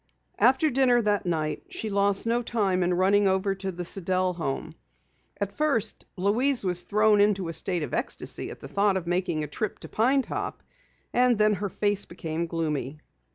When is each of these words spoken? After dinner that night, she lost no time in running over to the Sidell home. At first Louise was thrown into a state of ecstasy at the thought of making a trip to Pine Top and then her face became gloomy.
After 0.39 0.71
dinner 0.71 0.99
that 1.03 1.27
night, 1.27 1.61
she 1.69 1.91
lost 1.91 2.25
no 2.25 2.41
time 2.41 2.81
in 2.81 2.91
running 2.95 3.27
over 3.27 3.53
to 3.53 3.71
the 3.71 3.85
Sidell 3.85 4.33
home. 4.33 4.73
At 5.39 5.51
first 5.51 6.05
Louise 6.17 6.63
was 6.65 6.81
thrown 6.81 7.21
into 7.21 7.49
a 7.49 7.53
state 7.53 7.83
of 7.83 7.93
ecstasy 7.93 8.49
at 8.49 8.59
the 8.61 8.67
thought 8.67 8.97
of 8.97 9.05
making 9.05 9.43
a 9.43 9.47
trip 9.47 9.77
to 9.81 9.87
Pine 9.87 10.23
Top 10.23 10.63
and 11.13 11.37
then 11.37 11.53
her 11.53 11.69
face 11.69 12.07
became 12.07 12.47
gloomy. 12.47 12.97